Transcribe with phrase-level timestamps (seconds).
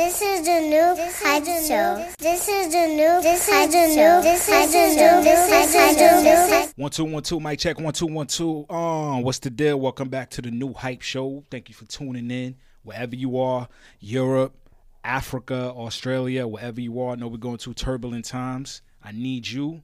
[0.00, 2.08] This is the new hype show.
[2.18, 4.22] This is the new hype show.
[4.22, 6.72] This is the new hype show.
[6.76, 7.38] One two one two.
[7.38, 7.78] Mic check.
[7.78, 8.64] One two one two.
[8.70, 9.78] Um, what's the deal?
[9.78, 11.44] Welcome back to the new hype show.
[11.50, 13.68] Thank you for tuning in wherever you are,
[13.98, 14.56] Europe,
[15.04, 17.12] Africa, Australia, wherever you are.
[17.12, 18.80] I know we're going through turbulent times.
[19.04, 19.82] I need you.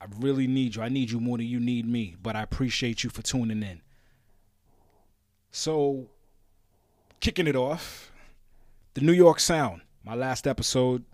[0.00, 0.82] I really need you.
[0.82, 2.16] I need you more than you need me.
[2.20, 3.80] But I appreciate you for tuning in.
[5.52, 6.08] So,
[7.20, 8.10] kicking it off,
[8.96, 9.82] the New York Sound.
[10.02, 11.04] My last episode.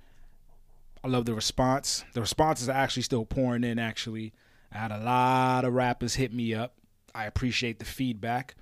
[1.02, 2.04] I love the response.
[2.12, 3.80] The responses are actually still pouring in.
[3.80, 4.32] Actually,
[4.70, 6.76] I had a lot of rappers hit me up.
[7.12, 8.54] I appreciate the feedback,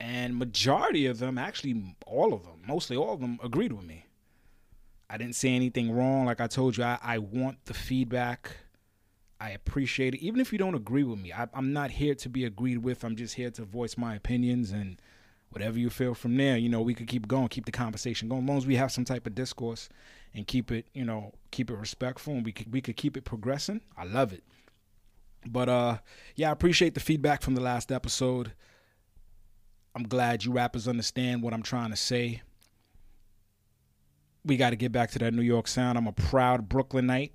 [0.00, 4.06] and majority of them, actually all of them, mostly all of them, agreed with me.
[5.10, 6.24] I didn't say anything wrong.
[6.24, 8.52] Like I told you, I, I want the feedback.
[9.38, 10.22] I appreciate it.
[10.22, 13.04] Even if you don't agree with me, I, I'm not here to be agreed with.
[13.04, 14.98] I'm just here to voice my opinions and
[15.50, 16.56] whatever you feel from there.
[16.56, 18.42] You know, we could keep going, keep the conversation going.
[18.42, 19.88] As long as we have some type of discourse
[20.34, 23.24] and keep it, you know, keep it respectful and we could we could keep it
[23.24, 23.80] progressing.
[23.96, 24.44] I love it.
[25.46, 25.98] But uh
[26.34, 28.52] yeah, I appreciate the feedback from the last episode.
[29.94, 32.42] I'm glad you rappers understand what I'm trying to say.
[34.44, 35.98] We got to get back to that New York sound.
[35.98, 37.32] I'm a proud Brooklynite.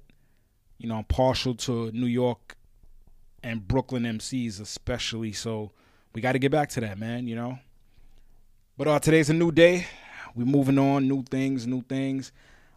[0.77, 2.55] You know, I'm partial to New York
[3.43, 5.33] and Brooklyn MCs especially.
[5.33, 5.71] So
[6.15, 7.59] we got to get back to that, man, you know.
[8.75, 9.85] But uh today's a new day.
[10.33, 12.31] We're moving on, new things, new things.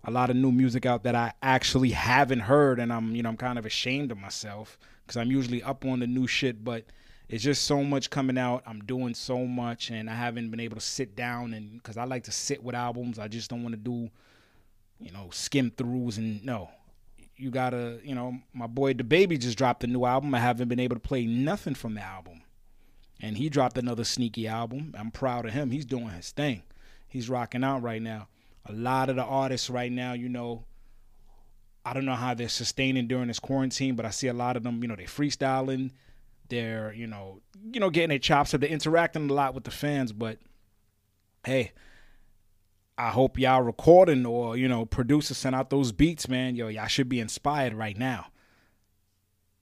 [0.04, 3.30] A lot of new music out that I actually haven't heard and I'm, you know,
[3.30, 6.84] I'm kind of ashamed of myself cuz I'm usually up on the new shit, but
[7.30, 8.62] it's just so much coming out.
[8.66, 12.04] I'm doing so much and I haven't been able to sit down and cuz I
[12.04, 13.18] like to sit with albums.
[13.18, 14.10] I just don't want to do
[15.00, 16.68] you know, skim throughs and no.
[17.38, 20.34] You gotta, you know, my boy the baby just dropped a new album.
[20.34, 22.42] I haven't been able to play nothing from the album.
[23.20, 24.94] And he dropped another sneaky album.
[24.98, 25.70] I'm proud of him.
[25.70, 26.62] He's doing his thing.
[27.08, 28.28] He's rocking out right now.
[28.66, 30.64] A lot of the artists right now, you know,
[31.84, 34.64] I don't know how they're sustaining during this quarantine, but I see a lot of
[34.64, 35.92] them, you know, they're freestyling.
[36.48, 37.40] They're, you know,
[37.72, 38.60] you know, getting their chops up.
[38.60, 40.38] They're interacting a lot with the fans, but
[41.44, 41.72] hey,
[42.98, 46.56] I hope y'all recording or you know producers send out those beats, man.
[46.56, 48.26] Yo, y'all should be inspired right now.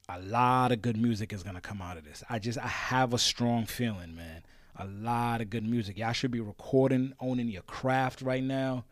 [0.08, 2.22] A lot of good music is gonna come out of this.
[2.28, 4.42] I just I have a strong feeling, man.
[4.76, 5.98] A lot of good music.
[5.98, 8.84] Y'all should be recording, owning your craft right now,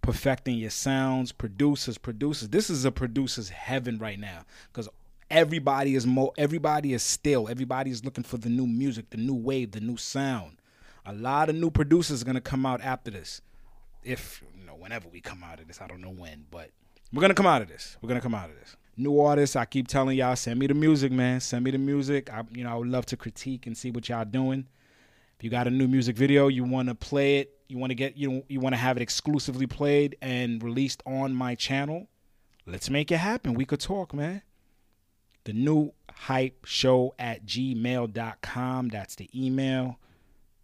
[0.00, 1.32] perfecting your sounds.
[1.32, 2.48] Producers, producers.
[2.50, 4.88] This is a producer's heaven right now because
[5.30, 6.32] everybody is mo.
[6.38, 7.48] Everybody is still.
[7.48, 10.58] Everybody is looking for the new music, the new wave, the new sound.
[11.06, 13.40] A lot of new producers are gonna come out after this
[14.04, 16.70] if you know whenever we come out of this i don't know when but
[17.12, 19.64] we're gonna come out of this we're gonna come out of this new artists i
[19.64, 22.70] keep telling y'all send me the music man send me the music i you know
[22.70, 24.66] i would love to critique and see what y'all doing
[25.36, 27.94] if you got a new music video you want to play it you want to
[27.94, 32.06] get you you want to have it exclusively played and released on my channel
[32.66, 34.42] let's make it happen we could talk man
[35.44, 39.98] the new hype show at gmail.com that's the email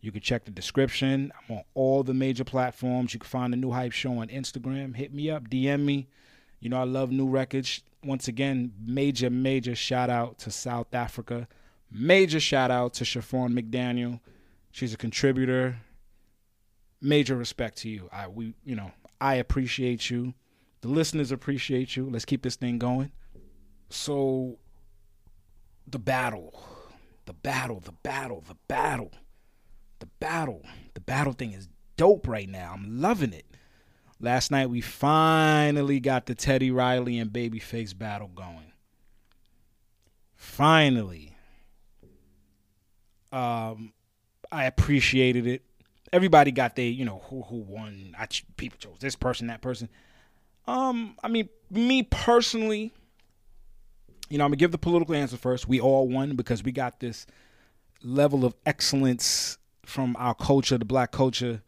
[0.01, 1.31] you can check the description.
[1.37, 3.13] I'm on all the major platforms.
[3.13, 4.97] You can find the New Hype Show on Instagram.
[4.97, 6.09] Hit me up, DM me.
[6.61, 7.83] You know, I love new records.
[8.05, 11.49] Once again, major, major shout out to South Africa.
[11.91, 14.21] Major shout out to Chiffon McDaniel.
[14.71, 15.79] She's a contributor.
[17.01, 18.09] Major respect to you.
[18.13, 20.35] I we you know, I appreciate you.
[20.83, 22.09] The listeners appreciate you.
[22.09, 23.11] Let's keep this thing going.
[23.89, 24.59] So
[25.87, 26.63] the battle.
[27.27, 29.13] The battle, the battle, the battle
[30.01, 30.63] the battle.
[30.95, 32.73] The battle thing is dope right now.
[32.75, 33.47] I'm loving it.
[34.21, 38.73] Last night we finally got the Teddy Riley and Babyface battle going.
[40.37, 41.37] Finally.
[43.33, 43.93] Um
[44.53, 45.63] I appreciated it.
[46.13, 48.15] Everybody got their, you know, who who won.
[48.19, 48.27] I
[48.57, 49.89] people chose this person, that person.
[50.67, 52.93] Um, I mean, me personally,
[54.29, 55.69] you know, I'm gonna give the political answer first.
[55.69, 57.27] We all won because we got this
[58.03, 61.63] level of excellence from our culture, the black culture,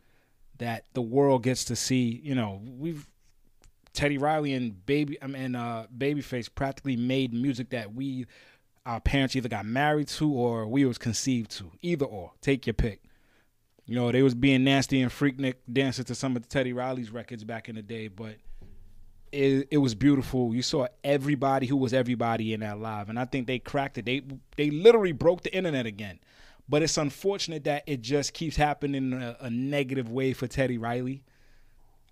[0.63, 2.21] that the world gets to see.
[2.23, 3.07] You know, we've
[3.93, 8.27] Teddy Riley and Baby I mean, uh, Babyface practically made music that we
[8.87, 11.71] our parents either got married to or we was conceived to.
[11.83, 13.03] Either or, take your pick.
[13.85, 17.45] You know, they was being nasty and freaknik dancing to some of Teddy Riley's records
[17.45, 18.37] back in the day, but
[19.33, 20.55] it, it was beautiful.
[20.55, 24.05] You saw everybody who was everybody in that live, and I think they cracked it.
[24.05, 24.23] They
[24.57, 26.21] they literally broke the internet again.
[26.69, 30.79] But it's unfortunate that it just keeps happening in a, a negative way for Teddy
[30.79, 31.25] Riley.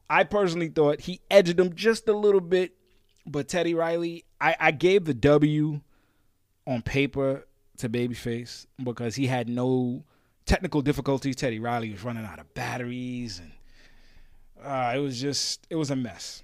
[0.08, 2.74] I personally thought he edged him just a little bit,
[3.24, 5.80] but Teddy Riley, I, I gave the W
[6.66, 7.46] on paper
[7.78, 10.04] to Babyface because he had no
[10.46, 11.36] technical difficulties.
[11.36, 13.52] Teddy Riley was running out of batteries and
[14.62, 16.42] Uh, it was just it was a mess.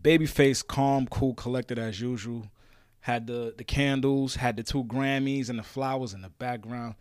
[0.00, 2.46] Babyface, calm, cool, collected as usual.
[3.04, 6.94] Had the the candles, had the two Grammys and the flowers in the background.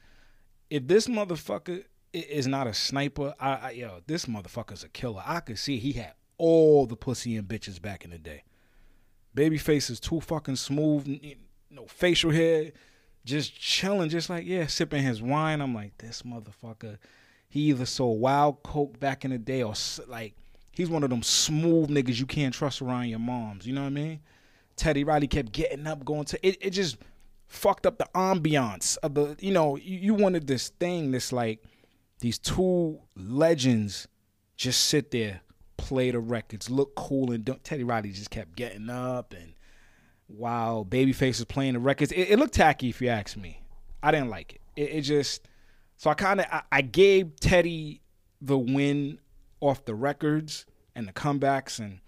[0.70, 5.24] If this motherfucker is not a sniper, I, I yo, this motherfucker's a killer.
[5.26, 8.44] I could see he had all the pussy and bitches back in the day.
[9.34, 11.08] Babyface is too fucking smooth,
[11.72, 12.74] no facial hair,
[13.24, 15.62] just chilling, just like yeah, sipping his wine.
[15.62, 16.98] I'm like, this motherfucker,
[17.48, 19.74] he either sold wild coke back in the day or
[20.10, 20.36] like
[20.74, 23.66] he's one of them smooth niggas you can't trust around your moms.
[23.66, 24.20] You know what I mean?
[24.76, 26.58] Teddy Riley kept getting up, going to it.
[26.62, 26.98] It just
[27.48, 29.36] fucked up the ambiance of the.
[29.40, 31.64] You know, you, you wanted this thing, this like
[32.20, 34.08] these two legends
[34.56, 35.42] just sit there,
[35.78, 39.54] play the records, look cool, and don't, Teddy Riley just kept getting up and
[40.28, 43.62] while Babyface was playing the records, it, it, looked tacky if you ask me.
[44.02, 44.62] I didn't like it.
[44.76, 45.48] It, it just
[45.98, 48.02] so I kind of I, I gave Teddy
[48.42, 49.20] the win
[49.60, 50.66] off the records
[50.96, 52.00] and the comebacks and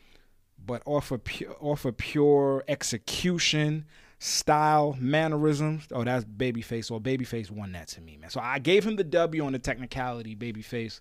[0.66, 3.86] but off of pure, off of pure execution,
[4.20, 5.88] style, mannerisms.
[5.92, 6.92] Oh, that's Babyface.
[6.92, 8.30] Or Babyface won that to me, man.
[8.30, 11.00] So I gave him the W on the technicality, Babyface.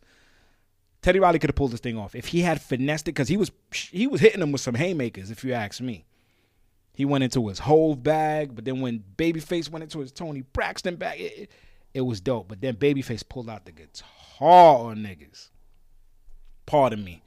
[1.03, 3.37] Teddy Riley could have pulled this thing off if he had finessed it because he
[3.37, 3.51] was
[3.91, 5.31] he was hitting him with some haymakers.
[5.31, 6.07] If you ask me,
[6.95, 10.97] he went into his whole bag, but then when Babyface went into his Toni Braxton
[10.97, 11.51] bag, it,
[11.93, 12.49] it was dope.
[12.49, 15.51] But then Babyface pulled out the guitar on niggas.
[16.65, 17.23] Pardon me,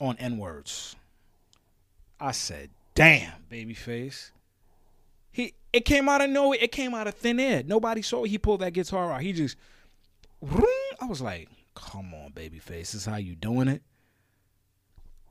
[0.00, 0.96] on N words.
[2.20, 4.30] I said, "Damn, Babyface."
[5.30, 6.58] He it came out of nowhere.
[6.60, 7.62] It came out of thin air.
[7.64, 9.20] Nobody saw he pulled that guitar out.
[9.22, 9.56] He just,
[10.42, 13.82] I was like, "Come on, Babyface, this is how you doing it."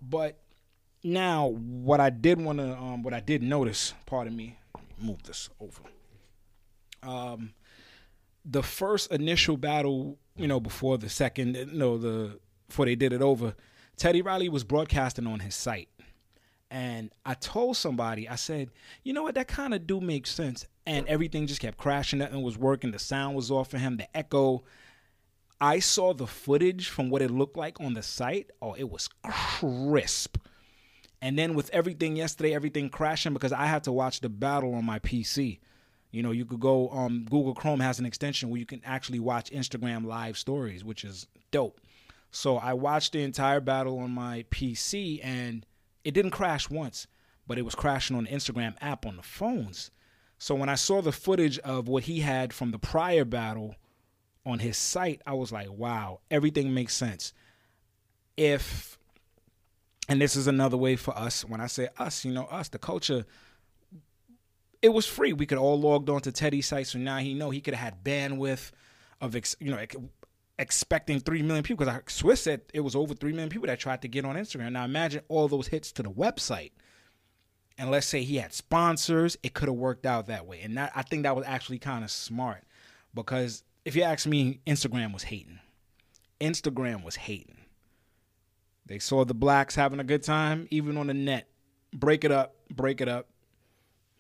[0.01, 0.38] But
[1.03, 4.57] now, what I did want to, um, what I did notice, pardon me,
[5.00, 5.81] move this over.
[7.01, 7.53] Um,
[8.45, 13.13] the first initial battle, you know, before the second, you know, the before they did
[13.13, 13.56] it over,
[13.97, 15.89] Teddy Riley was broadcasting on his site.
[16.73, 18.71] And I told somebody, I said,
[19.03, 20.65] you know what, that kind of do make sense.
[20.87, 24.17] And everything just kept crashing, nothing was working, the sound was off for him, the
[24.17, 24.63] echo.
[25.61, 28.49] I saw the footage from what it looked like on the site.
[28.59, 30.37] Oh, it was crisp.
[31.21, 34.83] And then with everything yesterday, everything crashing because I had to watch the battle on
[34.83, 35.59] my PC.
[36.09, 39.19] You know, you could go um Google Chrome has an extension where you can actually
[39.19, 41.79] watch Instagram live stories, which is dope.
[42.31, 45.67] So I watched the entire battle on my PC and
[46.03, 47.07] it didn't crash once,
[47.47, 49.91] but it was crashing on the Instagram app on the phones.
[50.38, 53.75] So when I saw the footage of what he had from the prior battle
[54.45, 57.33] on his site, I was like, wow, everything makes sense.
[58.35, 58.97] If
[60.09, 62.77] and this is another way for us, when I say us, you know, us, the
[62.79, 63.25] culture
[64.83, 65.31] it was free.
[65.31, 67.94] We could all logged on to Teddy's site, so now he know he could have
[67.94, 68.71] had bandwidth
[69.21, 69.85] of you know
[70.59, 71.85] expecting three million people.
[71.85, 74.71] Because Swizz said it was over three million people that tried to get on Instagram.
[74.71, 76.71] Now imagine all those hits to the website,
[77.77, 80.61] and let's say he had sponsors, it could have worked out that way.
[80.61, 82.63] And that, I think that was actually kind of smart
[83.13, 85.59] because if you ask me, Instagram was hating.
[86.39, 87.57] Instagram was hating.
[88.85, 91.47] They saw the blacks having a good time, even on the net.
[91.94, 93.27] Break it up, break it up.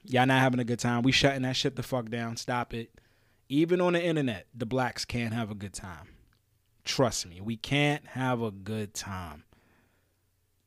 [0.05, 1.01] Y'all not having a good time.
[1.01, 2.37] We shutting that shit the fuck down.
[2.37, 2.91] Stop it.
[3.49, 6.09] Even on the internet, the blacks can't have a good time.
[6.85, 9.43] Trust me, we can't have a good time.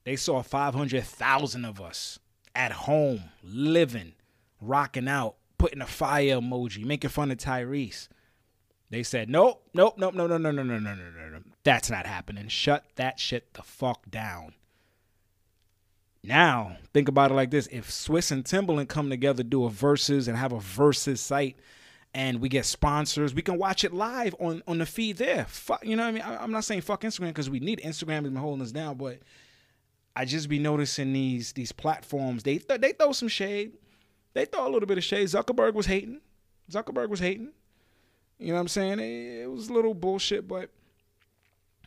[0.04, 2.18] They saw 500,000 of us
[2.54, 4.14] at home, living,
[4.60, 8.08] rocking out, putting a fire emoji, making fun of Tyrese.
[8.88, 11.38] They said, nope, nope, nope, no, no, no, no, no, no, no, no, no.
[11.64, 12.48] That's not happening.
[12.48, 14.54] Shut that shit the fuck down.
[16.22, 17.68] Now, think about it like this.
[17.70, 21.56] If Swizz and Timbaland come together, do a verses and have a verses site
[22.16, 25.44] and we get sponsors, we can watch it live on, on the feed there.
[25.44, 26.22] Fuck, you know what I mean?
[26.22, 28.96] I, am not saying fuck Instagram because we need Instagram has been holding us down,
[28.96, 29.18] but
[30.16, 32.42] I just be noticing these these platforms.
[32.42, 33.74] They th- they throw some shade.
[34.32, 35.28] They throw a little bit of shade.
[35.28, 36.22] Zuckerberg was hating.
[36.70, 37.52] Zuckerberg was hating.
[38.38, 38.98] You know what I'm saying?
[38.98, 40.70] It, it was a little bullshit, but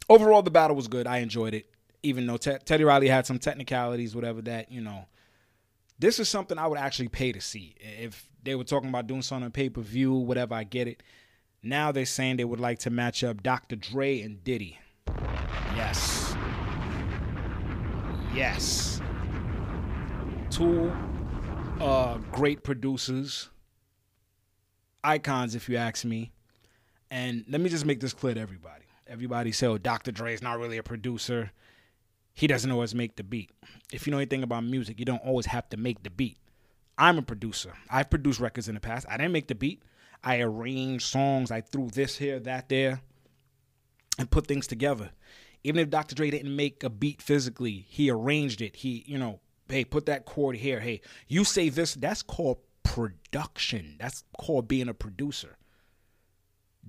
[0.08, 1.08] overall the battle was good.
[1.08, 1.66] I enjoyed it
[2.04, 5.06] even though Te- Teddy Riley had some technicalities, whatever that, you know,
[6.00, 7.76] this is something I would actually pay to see.
[7.80, 11.04] If they were talking about doing something on pay per view, whatever, I get it.
[11.62, 13.76] Now they're saying they would like to match up Dr.
[13.76, 14.80] Dre and Diddy.
[15.76, 16.34] Yes.
[18.34, 19.02] Yes.
[20.50, 20.92] Two
[21.82, 23.50] uh, great producers,
[25.04, 26.32] icons, if you ask me.
[27.12, 28.86] And let me just make this clear to everybody.
[29.08, 30.12] Everybody say, oh, Dr.
[30.12, 31.52] Dre is not really a producer
[32.40, 33.52] he doesn't always make the beat.
[33.92, 36.38] If you know anything about music, you don't always have to make the beat.
[36.98, 37.74] I'm a producer.
[37.90, 39.06] I've produced records in the past.
[39.10, 39.84] I didn't make the beat.
[40.24, 41.52] I arranged songs.
[41.52, 43.02] I threw this here, that there,
[44.18, 45.10] and put things together.
[45.66, 46.16] Even if Dr.
[46.16, 48.78] Dre didn't make a beat physically, he arranged it.
[48.78, 50.80] He, you know, hey, put that chord here.
[50.80, 51.94] Hey, you say this.
[51.96, 53.98] That's called production.
[54.00, 55.58] That's called being a producer.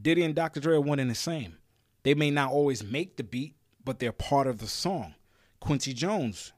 [0.00, 0.60] Diddy and Dr.
[0.60, 1.56] Dre are one and the same.
[2.04, 5.16] They may not always make the beat, but they're part of the song.
[5.60, 6.52] Quincy Jones,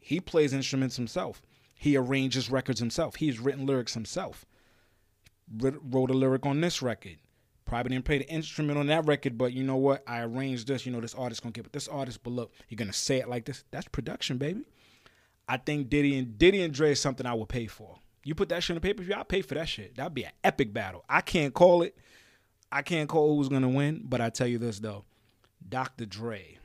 [0.00, 1.42] he plays instruments himself.
[1.74, 3.16] He arranges records himself.
[3.16, 4.44] He's written lyrics himself.
[5.60, 7.18] Wrote a lyric on this record.
[7.64, 10.04] Probably didn't play the instrument on that record, but you know what?
[10.06, 10.86] I arranged this.
[10.86, 13.28] You know, this artist gonna get with this artist, but look, you're gonna say it
[13.28, 13.64] like this.
[13.70, 14.62] That's production, baby.
[15.48, 17.98] I think Diddy and Diddy and Dre is something I would pay for.
[18.24, 19.96] You put that shit in the view, I'll pay for that shit.
[19.96, 21.04] That'd be an epic battle.
[21.08, 21.96] I can't call it.
[22.72, 25.04] I can't call who's gonna win, but I tell you this though,
[25.68, 26.06] Dr.
[26.06, 26.58] Dre.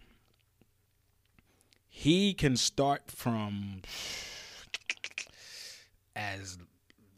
[2.01, 3.83] He can start from
[6.15, 6.57] as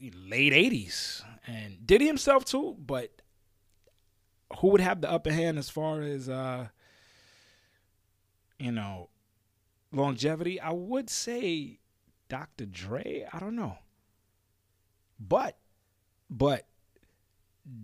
[0.02, 2.76] late '80s, and Diddy himself too.
[2.86, 3.22] But
[4.58, 6.68] who would have the upper hand as far as uh,
[8.60, 9.08] you know
[9.94, 10.60] longevity?
[10.60, 11.80] I would say
[12.28, 12.66] Dr.
[12.66, 13.26] Dre.
[13.32, 13.78] I don't know.
[15.18, 15.60] But,
[16.30, 16.68] but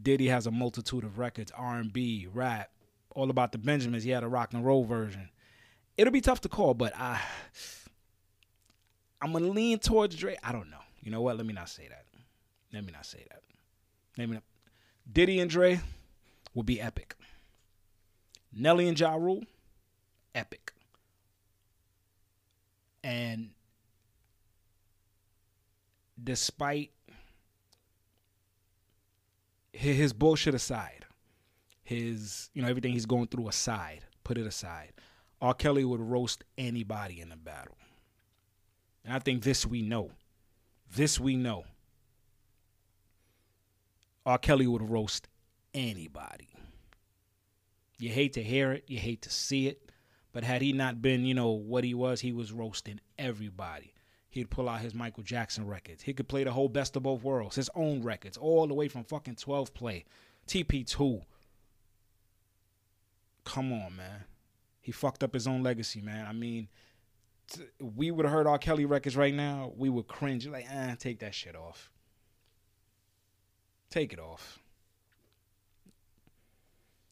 [0.02, 2.72] Diddy has a multitude of records, R&B, rap,
[3.16, 4.04] all about the Benjamins.
[4.04, 5.30] He had a rock and roll version.
[6.00, 7.20] It'll be tough to call, but I,
[9.22, 10.38] I'm gonna lean towards Dre.
[10.42, 10.78] I don't know.
[11.02, 11.36] You know what?
[11.36, 12.06] Let me not say that.
[12.72, 13.42] Let me not say that.
[14.18, 14.44] Let me not.
[15.12, 15.82] Diddy and Dre
[16.54, 17.18] will be epic.
[18.54, 19.44] Nelly and Ja Rule,
[20.34, 20.72] epic.
[23.04, 23.50] And
[26.24, 26.92] despite
[29.74, 31.06] his bullshit aside,
[31.84, 34.94] his you know everything he's going through aside, put it aside.
[35.42, 35.54] R.
[35.54, 37.78] Kelly would roast anybody in a battle,
[39.06, 40.12] and I think this we know.
[40.94, 41.66] This we know.
[44.26, 44.38] R.
[44.38, 45.28] Kelly would roast
[45.74, 46.50] anybody.
[47.98, 49.92] You hate to hear it, you hate to see it,
[50.32, 53.94] but had he not been, you know, what he was, he was roasting everybody.
[54.30, 56.04] He'd pull out his Michael Jackson records.
[56.04, 58.88] He could play the whole best of both worlds, his own records, all the way
[58.88, 60.06] from fucking 12 play,
[60.48, 61.24] TP2.
[63.44, 64.26] Come on, man.
[64.82, 66.26] He fucked up his own legacy, man.
[66.26, 66.68] I mean,
[67.52, 68.58] t- we would have heard R.
[68.58, 70.48] Kelly records right now, we would cringe.
[70.48, 71.92] Like, ah, take that shit off.
[73.90, 74.60] Take it off.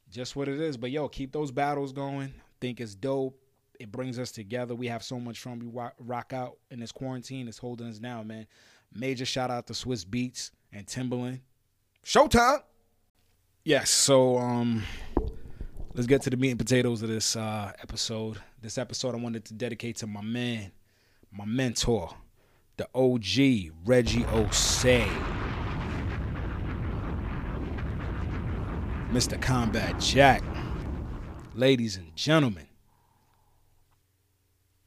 [0.10, 0.78] Just what it is.
[0.78, 2.34] But yo, keep those battles going.
[2.60, 3.40] Think it's dope
[3.80, 4.76] it brings us together.
[4.76, 5.60] We have so much fun.
[5.60, 7.48] We rock out in this quarantine.
[7.48, 8.48] It's holding us down, man.
[8.94, 11.42] Major shout out to Swizz Beatz and Timbaland.
[12.06, 12.62] Showtime.
[13.64, 13.90] Yes.
[13.90, 14.84] So um,
[15.98, 18.38] let's get to the meat and potatoes of this uh, episode.
[18.62, 20.72] This episode I wanted to dedicate to my man,
[21.32, 22.14] my mentor,
[22.78, 25.08] the OG Reggie Ossé.
[29.12, 29.42] Mr.
[29.42, 30.44] Combat Jack.
[31.56, 32.68] Ladies and gentlemen,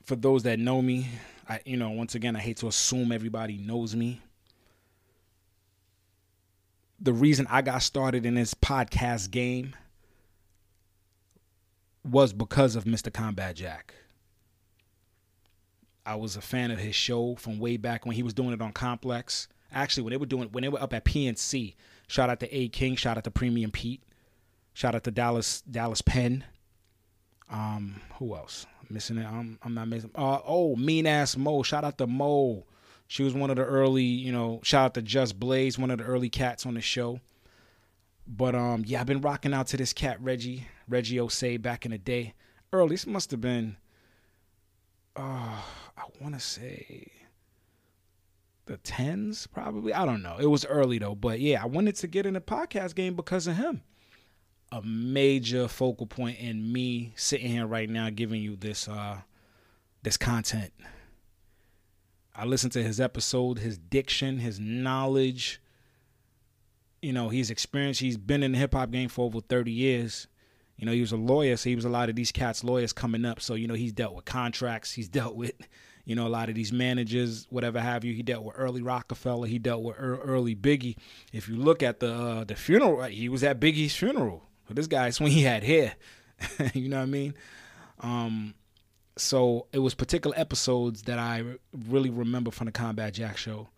[0.05, 1.09] for those that know me,
[1.49, 4.21] I you know, once again I hate to assume everybody knows me.
[7.01, 9.75] The reason I got started in this podcast game
[12.05, 13.13] was because of Mr.
[13.13, 13.95] Combat Jack.
[16.07, 18.63] I was a fan of his show from way back when he was doing it
[18.63, 19.49] on Complex.
[19.73, 21.75] Actually, when they were doing when they were up at PNC,
[22.09, 24.03] shout out to A King, shout out to Premium Pete,
[24.73, 26.45] shout out to Dallas Dallas Penn.
[27.51, 28.67] Um, who else?
[28.91, 29.27] missing it.
[29.27, 30.11] I'm I'm not missing.
[30.15, 31.63] Uh, oh, mean ass Mo.
[31.63, 32.67] Shout out to Mo.
[33.07, 34.61] She was one of the early, you know.
[34.63, 37.21] Shout out to Just Blaze, one of the early cats on the show.
[38.27, 41.93] But um, yeah, I've been rocking out to this cat Reggie Reggie Ossé back in
[41.93, 42.35] the day.
[42.73, 43.77] Early, this must have been.
[45.17, 45.61] Uh,
[45.97, 47.11] I want to say
[48.67, 49.93] the tens, probably.
[49.93, 50.37] I don't know.
[50.39, 53.47] It was early though, but yeah, I wanted to get in the podcast game because
[53.47, 53.83] of him
[54.73, 59.21] a major focal point in me sitting here right now giving you this uh
[60.03, 60.73] this content.
[62.35, 65.61] I listened to his episode, his diction, his knowledge.
[67.03, 70.27] You know, he's experienced, he's been in the hip hop game for over 30 years.
[70.81, 72.95] You know, he was a lawyer, so he was a lot of these cats' lawyers
[72.95, 73.43] coming up.
[73.43, 75.53] So, you know, he's dealt with contracts, he's dealt with,
[76.07, 78.15] you know, a lot of these managers, whatever have you.
[78.15, 80.97] He dealt with early Rockefeller, he dealt with early Biggie.
[81.35, 84.43] If you look at the uh, the funeral, he was at Biggie's funeral.
[84.71, 85.97] This guy when he had hair.
[86.75, 87.35] you know what I mean?
[88.01, 88.55] Um,
[89.19, 91.45] so it was particular episodes that I
[91.89, 93.69] really remember from the Combat Jack show.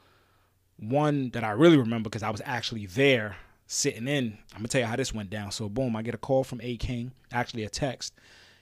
[0.77, 3.37] One that I really remember because I was actually there
[3.73, 4.37] sitting in.
[4.53, 5.51] I'm gonna tell you how this went down.
[5.51, 8.15] So boom, I get a call from A King, actually a text.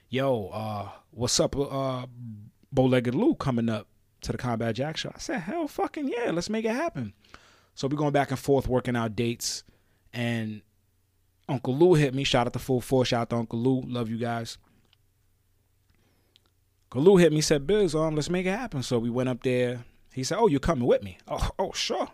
[0.08, 2.06] Yo, uh, what's up, uh,
[2.74, 3.88] Bowlegged Lou coming up
[4.22, 5.10] to the Combat Jack show?
[5.14, 7.12] I said, hell, fucking yeah, let's make it happen.
[7.74, 9.64] So we're going back and forth working out dates,
[10.12, 10.62] and
[11.48, 12.24] Uncle Lou hit me.
[12.24, 13.08] Shout out to Full Force.
[13.08, 13.82] Shout out to Uncle Lou.
[13.82, 14.58] Love you guys.
[16.94, 18.82] Lou hit me, said, Biz, um, let's make it happen.
[18.82, 19.84] So we went up there.
[20.12, 21.18] He said, Oh, you're coming with me?
[21.28, 22.08] Oh, oh, sure.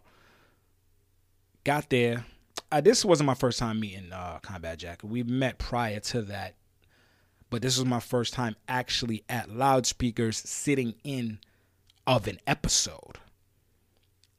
[1.64, 2.26] Got there.
[2.70, 5.00] Uh, this wasn't my first time meeting uh, Combat Jack.
[5.02, 6.54] We met prior to that,
[7.48, 11.38] but this was my first time actually at loudspeakers sitting in
[12.06, 13.18] of an episode.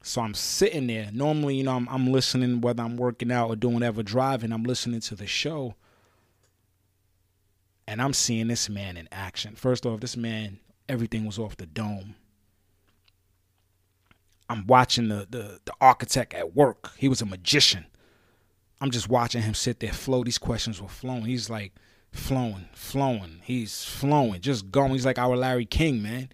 [0.01, 1.09] So I'm sitting there.
[1.11, 4.51] Normally, you know, I'm, I'm listening whether I'm working out or doing whatever, driving.
[4.51, 5.75] I'm listening to the show,
[7.87, 9.55] and I'm seeing this man in action.
[9.55, 12.15] First off, this man, everything was off the dome.
[14.49, 16.91] I'm watching the the, the architect at work.
[16.97, 17.85] He was a magician.
[18.79, 20.23] I'm just watching him sit there, flow.
[20.23, 21.25] These questions were flowing.
[21.25, 21.73] He's like
[22.11, 23.41] flowing, flowing.
[23.43, 24.91] He's flowing, just going.
[24.91, 26.29] He's like our Larry King, man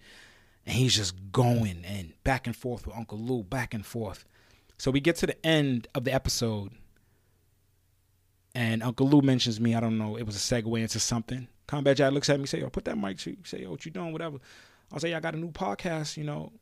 [0.66, 4.24] and he's just going and back and forth with Uncle Lou, back and forth.
[4.78, 6.72] So we get to the end of the episode,
[8.54, 9.74] and Uncle Lou mentions me.
[9.74, 10.16] I don't know.
[10.16, 11.48] It was a segue into something.
[11.66, 13.84] Combat Jack looks at me, say, "Yo, put that mic to you." Say, "Yo, what
[13.84, 14.38] you doing?" Whatever.
[14.92, 16.52] I'll say, "I got a new podcast," you know.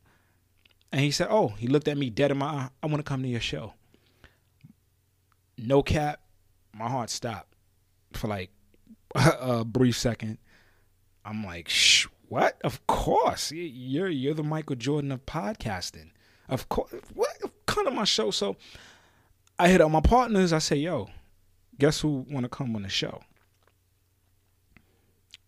[0.91, 2.69] And he said, "Oh," he looked at me dead in my eye.
[2.83, 3.75] I want to come to your show.
[5.59, 6.21] No cap,
[6.75, 7.55] my heart stopped
[8.13, 8.51] for like
[9.15, 10.39] a brief second.
[11.25, 12.61] I'm like, Shh, what?
[12.65, 13.53] Of course.
[13.53, 16.11] You're you're the Michael Jordan of podcasting.
[16.49, 16.93] Of course.
[17.15, 17.37] What?
[17.73, 18.31] kind of my show.
[18.31, 18.57] So
[19.59, 20.53] I hit up my partners.
[20.53, 21.09] I say, yo,
[21.79, 23.23] guess who want to come on the show?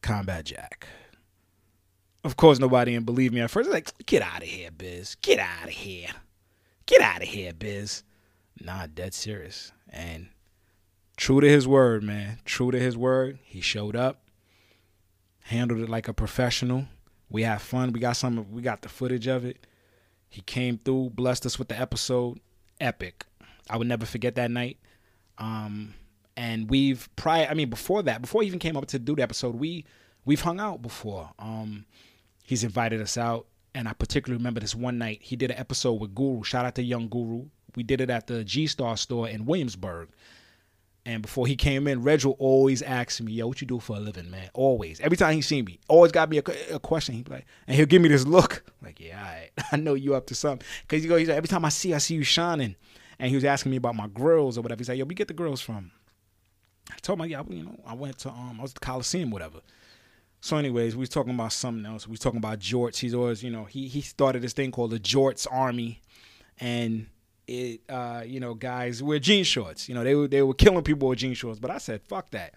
[0.02, 0.86] Combat Jack.
[2.24, 3.70] Of course, nobody didn't believe me at first.
[3.70, 5.16] Like, get out of here, Biz.
[5.16, 6.08] Get out of here.
[6.86, 8.02] Get out of here, Biz.
[8.60, 9.72] Nah, dead serious.
[9.88, 10.28] And
[11.16, 12.38] true to his word, man.
[12.44, 13.38] True to his word.
[13.42, 14.24] He showed up
[15.44, 16.86] handled it like a professional.
[17.30, 17.92] We had fun.
[17.92, 18.50] We got some.
[18.52, 19.66] We got the footage of it.
[20.28, 22.40] He came through, blessed us with the episode.
[22.80, 23.24] Epic.
[23.70, 24.78] I would never forget that night.
[25.38, 25.94] Um,
[26.36, 27.46] and we've prior.
[27.48, 29.84] I mean, before that, before he even came up to do the episode, we
[30.24, 31.30] we've hung out before.
[31.38, 31.86] Um,
[32.42, 35.94] he's invited us out, and I particularly remember this one night he did an episode
[35.94, 36.42] with Guru.
[36.42, 37.46] Shout out to Young Guru.
[37.76, 40.08] We did it at the G Star store in Williamsburg.
[41.06, 43.96] And before he came in, Reg will always ask me, "Yo, what you do for
[43.96, 47.20] a living, man?" Always, every time he see me, always got me a, a question.
[47.22, 49.50] Be like, and he'll give me this look, like, "Yeah, right.
[49.72, 51.98] I know you up to something." Because he goes, like, every time I see, I
[51.98, 52.76] see you shining.
[53.18, 54.78] And he was asking me about my grills or whatever.
[54.78, 55.90] He's like, "Yo, we get the grills from?"
[56.90, 59.30] I told him, "Yeah, you know, I went to um, I was at the Coliseum,
[59.30, 59.60] whatever."
[60.40, 62.06] So, anyways, we was talking about something else.
[62.06, 62.98] We was talking about Jorts.
[62.98, 66.00] He's always, you know, he he started this thing called the Jorts Army,
[66.60, 67.06] and
[67.46, 69.88] it uh, you know guys wear jean shorts.
[69.88, 72.30] You know they were they were killing people with jean shorts, but I said fuck
[72.30, 72.54] that.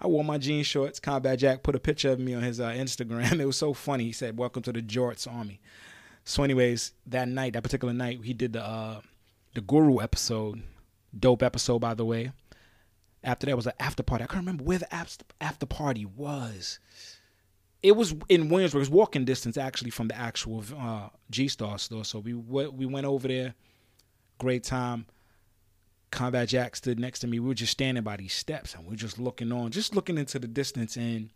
[0.00, 1.00] I wore my jean shorts.
[1.00, 3.40] Combat Jack put a picture of me on his uh, Instagram.
[3.40, 4.04] It was so funny.
[4.04, 5.60] He said, "Welcome to the Jorts Army."
[6.24, 9.00] So, anyways, that night, that particular night, he did the uh,
[9.54, 10.62] the Guru episode.
[11.18, 12.32] Dope episode, by the way.
[13.22, 14.24] After that was an after party.
[14.24, 14.94] I can't remember where the
[15.40, 16.80] after party was.
[17.82, 18.80] It was in Williamsburg.
[18.80, 22.04] It was walking distance actually from the actual uh, G Star store.
[22.04, 23.54] So we we went over there
[24.38, 25.06] great time.
[26.10, 27.40] Combat Jack stood next to me.
[27.40, 30.16] We were just standing by these steps and we are just looking on, just looking
[30.16, 31.30] into the distance and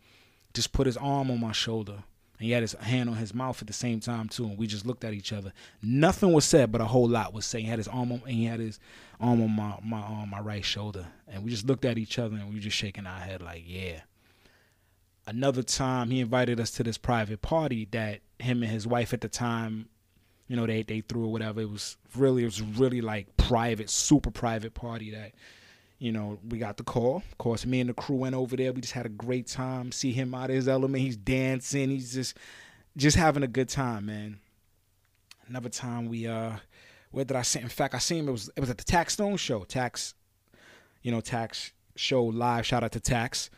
[0.55, 2.05] just put his arm on my shoulder.
[2.39, 4.69] And he had his hand on his mouth at the same time too, and we
[4.69, 5.53] just looked at each other.
[5.83, 7.63] Nothing was said, but a whole lot was said.
[7.63, 8.79] He had his arm on, and he had his
[9.21, 12.37] arm on my my on my right shoulder, and we just looked at each other,
[12.37, 14.03] and we were just shaking our head like, yeah.
[15.27, 19.21] Another time, he invited us to this private party that him and his wife at
[19.21, 19.89] the time
[20.49, 21.61] you know they they threw or whatever.
[21.61, 25.33] It was really it was really like private, super private party that
[25.99, 27.17] you know we got the call.
[27.31, 28.73] Of course, me and the crew went over there.
[28.73, 29.93] We just had a great time.
[29.93, 31.03] See him out of his element.
[31.03, 31.91] He's dancing.
[31.91, 32.37] He's just
[32.97, 34.41] just having a good time, man.
[35.47, 36.53] Another time we uh
[37.11, 37.61] where did I see?
[37.61, 38.29] In fact, I seen him.
[38.29, 39.65] It was it was at the Taxstone show.
[39.65, 40.15] Tax,
[41.03, 42.67] you know, Tax show live.
[42.67, 43.51] Shout out to Tax.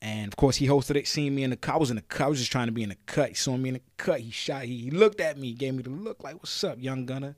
[0.00, 1.74] And of course, he hosted it, seeing me in the cut.
[1.74, 2.26] I was in the cut.
[2.26, 3.30] I was just trying to be in the cut.
[3.30, 4.20] He saw me in the cut.
[4.20, 4.64] He shot.
[4.64, 7.36] He, he looked at me, gave me the look like, "What's up, young gunner?"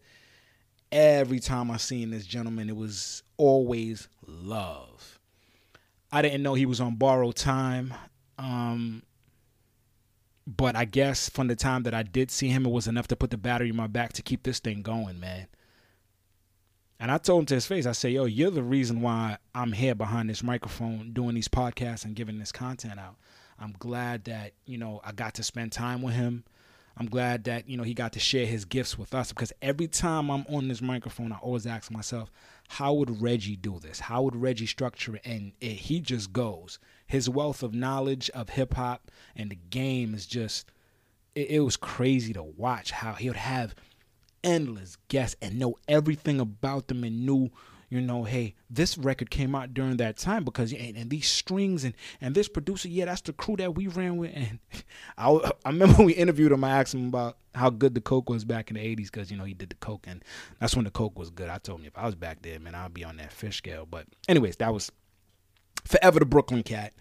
[0.93, 5.21] Every time I seen this gentleman, it was always love.
[6.13, 7.95] I didn't know he was on borrowed time,
[8.37, 9.05] um,
[10.47, 13.17] but I guess from the time that I did see him, it was enough to
[13.17, 15.47] put the battery in my back to keep this thing going, man.
[17.01, 19.73] And I told him to his face, I say, yo, you're the reason why I'm
[19.73, 23.17] here behind this microphone doing these podcasts and giving this content out.
[23.59, 26.45] I'm glad that, you know, I got to spend time with him.
[26.99, 29.89] I'm glad that, you know, he got to share his gifts with us because every
[29.89, 32.31] time I'm on this microphone, I always ask myself,
[32.69, 34.01] how would Reggie do this?
[34.01, 35.23] How would Reggie structure it?
[35.25, 36.79] And it, he just goes.
[37.07, 40.71] His wealth of knowledge of hip hop and the game is just,
[41.35, 43.75] it, it was crazy to watch how he would have
[44.43, 47.51] endless guests and know everything about them and knew
[47.91, 51.83] you know, hey, this record came out during that time because and, and these strings
[51.83, 54.31] and and this producer, yeah, that's the crew that we ran with.
[54.33, 54.61] And
[55.19, 55.29] I
[55.65, 58.71] I remember we interviewed him, I asked him about how good the coke was back
[58.71, 60.25] in the '80s because you know he did the coke and
[60.61, 61.49] that's when the coke was good.
[61.49, 63.87] I told him if I was back there, man, I'd be on that fish scale.
[63.91, 64.93] But anyways, that was
[65.85, 66.95] forever the Brooklyn cat.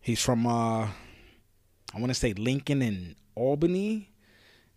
[0.00, 0.88] He's from uh
[1.94, 4.09] I want to say Lincoln and Albany.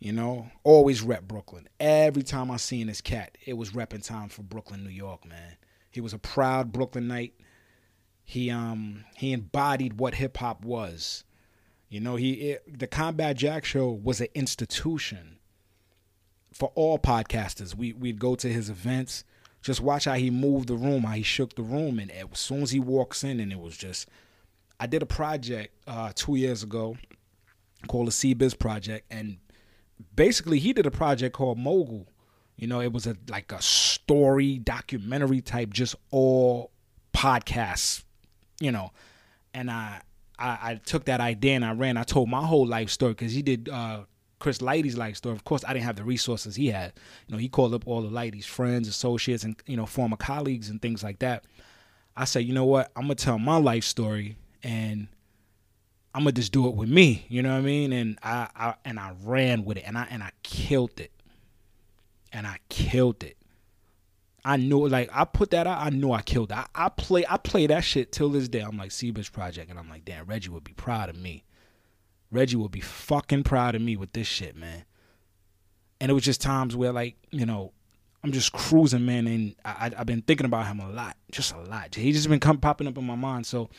[0.04, 1.70] You know, always rep Brooklyn.
[1.80, 5.56] Every time I seen this cat, it was repping time for Brooklyn, New York, man.
[5.89, 7.36] He was a proud Brooklynite.
[8.26, 11.24] He um he embodied what hip hop was.
[11.88, 15.38] You know, he it, the Combat Jack show was an institution
[16.52, 17.74] for all podcasters.
[17.74, 19.24] We we'd go to his events,
[19.62, 22.62] just watch how he moved the room, how he shook the room, and as soon
[22.63, 24.10] as he walks in, and it was just.
[24.82, 26.98] I did a project uh, two years ago
[27.88, 29.38] called the CBiz Project, and
[30.16, 32.08] basically he did a project called Mogul.
[32.56, 36.72] You know, it was a like a story documentary type, just all
[37.13, 38.04] podcasts.
[38.60, 38.92] You know,
[39.54, 40.02] and I
[40.38, 41.98] I, I took that idea and I ran.
[41.98, 44.04] I told my whole life story because he did uh,
[44.39, 45.36] Chris Lighty's life story.
[45.36, 46.94] Of course, I didn't have the resources he had.
[47.28, 50.70] You know, he called up all the Lighty's friends, associates, and you know former colleagues
[50.70, 51.46] and things like that.
[52.16, 52.92] I said, you know what?
[52.96, 55.08] I'm gonna tell my life story and
[56.13, 57.26] I'm gonna just do it with me.
[57.30, 57.91] You know what I mean?
[57.91, 61.12] And I, I and I ran with it, and I and I killed it,
[62.32, 63.38] and I killed it.
[64.45, 65.80] I knew like I put that out.
[65.80, 66.58] I knew I killed it.
[66.58, 68.60] I, I play I play that shit till this day.
[68.60, 71.43] I'm like CBiz Project, and I'm like, damn, Reggie would be proud of me.
[72.32, 74.86] Reggie would be fucking proud of me with this shit, man.
[75.99, 77.73] And it was just times where like you know
[78.23, 81.54] I'm just cruising, man, and I, I have been thinking about him a lot, just
[81.54, 81.95] a lot.
[81.95, 83.45] He's just been come popping up in my mind.
[83.45, 83.69] So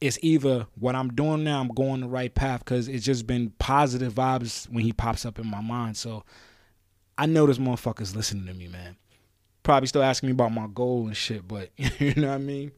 [0.00, 3.50] it's either what I'm doing now, I'm going the right path because it's just been
[3.58, 5.96] positive vibes when he pops up in my mind.
[5.96, 6.24] So
[7.18, 8.96] I know this motherfucker's listening to me, man.
[9.62, 12.72] Probably still asking me about my goal and shit, but you know what I mean?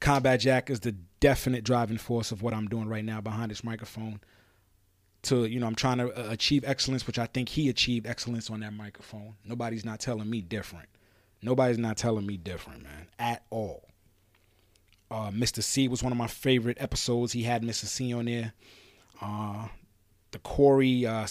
[0.00, 3.62] Combat Jack is the definite driving force of what I'm doing right now behind this
[3.62, 4.20] microphone.
[5.24, 8.50] To, you know, I'm trying to uh, achieve excellence, which I think he achieved excellence
[8.50, 9.34] on that microphone.
[9.44, 10.88] Nobody's not telling me different.
[11.42, 13.89] Nobody's not telling me different, man, at all.
[15.10, 15.62] Uh, Mr.
[15.62, 17.32] Cee was one of my favorite episodes.
[17.32, 17.86] He had Mr.
[17.86, 18.52] Cee on there.
[19.20, 19.66] Uh,
[20.30, 21.26] the Corey uh,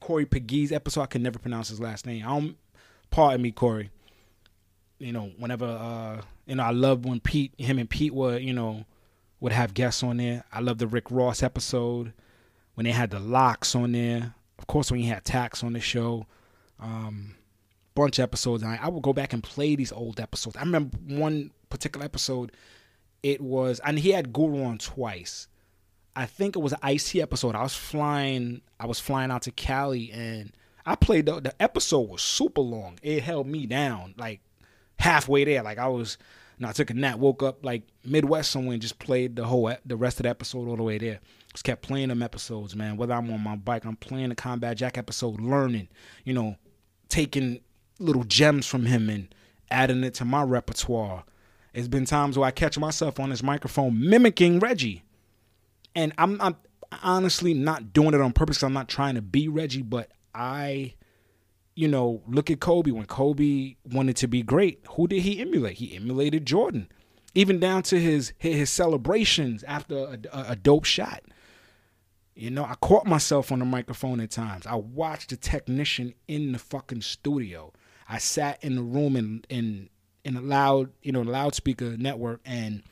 [0.00, 1.02] Corey Pegues episode.
[1.02, 2.24] I could never pronounce his last name.
[2.24, 2.56] I don't.
[3.10, 3.90] Pardon me, Corey.
[4.98, 8.52] You know, whenever uh, you know, I love when Pete, him and Pete were, you
[8.52, 8.84] know,
[9.40, 10.44] would have guests on there.
[10.52, 12.12] I love the Rick Ross episode
[12.74, 14.34] when they had the locks on there.
[14.58, 16.26] Of course, when he had Tax on the show.
[16.78, 17.34] Um,
[17.94, 18.62] bunch of episodes.
[18.62, 20.56] I, I would go back and play these old episodes.
[20.56, 22.52] I remember one particular episode,
[23.22, 25.48] it was, and he had Guru on twice.
[26.14, 27.54] I think it was an icy episode.
[27.54, 30.52] I was flying, I was flying out to Cali, and
[30.84, 32.98] I played the, the episode was super long.
[33.02, 34.40] It held me down like
[34.98, 35.62] halfway there.
[35.62, 36.18] Like I was,
[36.58, 39.44] you know, I took a nap, woke up like Midwest somewhere, and just played the
[39.44, 41.20] whole the rest of the episode all the way there.
[41.52, 42.96] Just kept playing them episodes, man.
[42.96, 45.88] Whether I'm on my bike, I'm playing the Combat Jack episode, learning,
[46.24, 46.56] you know,
[47.08, 47.60] taking
[47.98, 49.34] little gems from him and
[49.70, 51.24] adding it to my repertoire.
[51.72, 55.04] It's been times where I catch myself on this microphone mimicking Reggie.
[55.94, 56.56] And I'm, I'm
[57.02, 58.62] honestly not doing it on purpose.
[58.62, 60.94] I'm not trying to be Reggie, but I,
[61.74, 62.90] you know, look at Kobe.
[62.90, 65.78] When Kobe wanted to be great, who did he emulate?
[65.78, 66.88] He emulated Jordan,
[67.34, 71.22] even down to his his celebrations after a, a dope shot.
[72.34, 74.66] You know, I caught myself on the microphone at times.
[74.66, 77.72] I watched the technician in the fucking studio.
[78.08, 79.90] I sat in the room and in
[80.24, 82.82] in a loud, you know, loudspeaker network and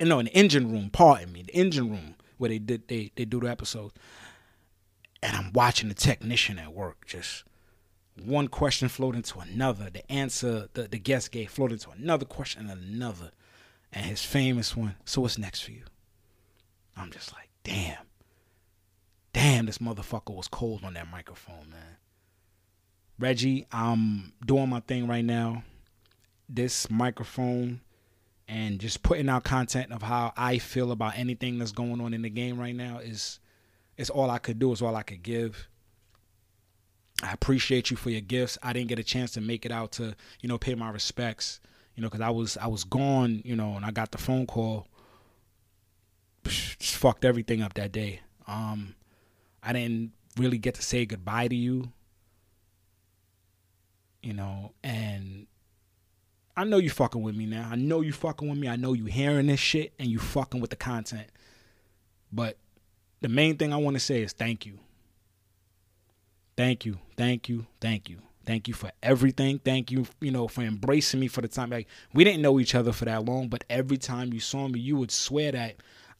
[0.00, 3.24] you know, an engine room, pardon me, the engine room where they did they they
[3.24, 3.94] do the episodes.
[5.22, 7.44] And I'm watching the technician at work just
[8.22, 9.90] one question flowed into another.
[9.90, 13.30] The answer the, the guest gave flowed into another question and another.
[13.92, 15.82] And his famous one, so what's next for you?
[16.96, 18.04] I'm just like, damn.
[19.32, 21.96] Damn, this motherfucker was cold on that microphone, man.
[23.18, 25.64] Reggie, I'm doing my thing right now.
[26.52, 27.80] This microphone
[28.48, 32.22] and just putting out content of how I feel about anything that's going on in
[32.22, 33.38] the game right now is
[33.96, 35.68] is all I could do, is all I could give.
[37.22, 38.58] I appreciate you for your gifts.
[38.62, 41.60] I didn't get a chance to make it out to, you know, pay my respects,
[41.94, 44.46] you know, because I was I was gone, you know, and I got the phone
[44.46, 44.88] call.
[46.44, 48.20] Just fucked everything up that day.
[48.48, 48.94] Um,
[49.62, 51.92] I didn't really get to say goodbye to you
[54.22, 55.46] you know, and
[56.56, 57.68] I know you fucking with me now.
[57.70, 58.68] I know you fucking with me.
[58.68, 61.28] I know you hearing this shit and you fucking with the content.
[62.32, 62.56] But
[63.20, 64.78] the main thing I want to say is thank you.
[66.56, 66.98] Thank you.
[67.16, 67.66] Thank you.
[67.80, 68.18] Thank you.
[68.46, 69.58] Thank you for everything.
[69.58, 71.70] Thank you, you know, for embracing me for the time.
[71.70, 74.80] Like we didn't know each other for that long, but every time you saw me,
[74.80, 75.76] you would swear that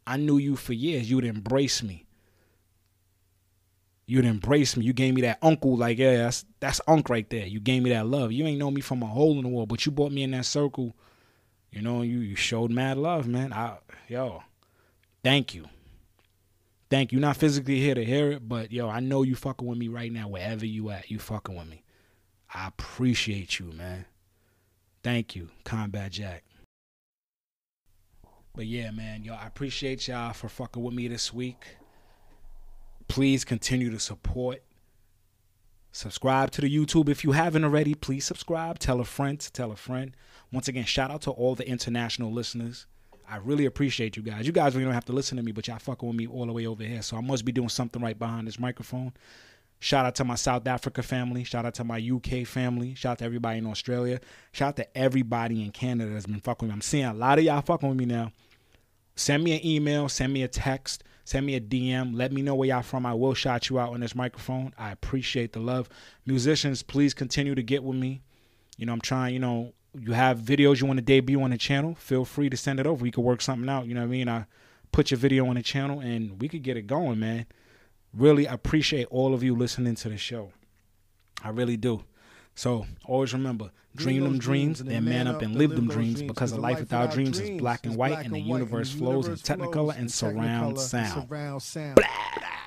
[0.06, 1.10] I knew you for years.
[1.10, 2.06] You would embrace me.
[4.10, 4.84] You'd embrace me.
[4.84, 7.46] You gave me that uncle, like, yeah, that's that's unk right there.
[7.46, 8.32] You gave me that love.
[8.32, 10.32] You ain't know me from a hole in the wall, but you brought me in
[10.32, 10.96] that circle.
[11.70, 13.52] You know, you you showed mad love, man.
[13.52, 14.42] I yo,
[15.22, 15.66] thank you.
[16.90, 17.20] Thank you.
[17.20, 20.10] Not physically here to hear it, but yo, I know you fucking with me right
[20.10, 21.08] now, wherever you at.
[21.08, 21.84] You fucking with me.
[22.52, 24.06] I appreciate you, man.
[25.04, 26.42] Thank you, Combat Jack.
[28.56, 31.76] But yeah, man, yo, I appreciate y'all for fucking with me this week.
[33.10, 34.62] Please continue to support.
[35.90, 37.92] Subscribe to the YouTube if you haven't already.
[37.92, 38.78] Please subscribe.
[38.78, 40.16] Tell a friend tell a friend.
[40.52, 42.86] Once again, shout out to all the international listeners.
[43.28, 44.46] I really appreciate you guys.
[44.46, 46.46] You guys really don't have to listen to me, but y'all fucking with me all
[46.46, 47.02] the way over here.
[47.02, 49.12] So I must be doing something right behind this microphone.
[49.80, 51.42] Shout out to my South Africa family.
[51.42, 52.94] Shout out to my UK family.
[52.94, 54.20] Shout out to everybody in Australia.
[54.52, 56.76] Shout out to everybody in Canada that's been fucking with me.
[56.76, 58.30] I'm seeing a lot of y'all fucking with me now.
[59.16, 62.16] Send me an email, send me a text, send me a DM.
[62.16, 63.06] Let me know where y'all from.
[63.06, 64.74] I will shout you out on this microphone.
[64.76, 65.88] I appreciate the love.
[66.26, 68.22] Musicians, please continue to get with me.
[68.76, 71.58] You know, I'm trying, you know, you have videos you want to debut on the
[71.58, 73.00] channel, feel free to send it over.
[73.00, 73.86] We could work something out.
[73.86, 74.28] You know what I mean?
[74.28, 74.46] I
[74.90, 77.46] put your video on the channel and we could get it going, man.
[78.12, 80.50] Really appreciate all of you listening to the show.
[81.44, 82.02] I really do.
[82.54, 86.60] So always remember, dream them dreams, then man up and live them dreams because a
[86.60, 90.78] life without dreams is black and white and the universe flows in technicolor and surround
[90.78, 91.28] sound.
[91.28, 92.59] Blah.